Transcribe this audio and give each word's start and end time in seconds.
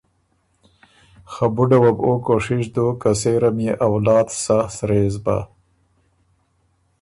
خه 1.31 1.45
بُډه 1.55 1.77
وه 1.83 1.91
بُو 1.97 2.05
او 2.09 2.13
کوشِش 2.27 2.65
دوک 2.75 2.95
که 3.01 3.11
سېره 3.21 3.49
ميې 3.57 3.71
اولاد 3.87 4.27
سۀ 4.43 4.57
سرۀ 4.75 4.95
يې 5.01 5.09
سو 5.13 5.19
بۀ، 5.25 5.37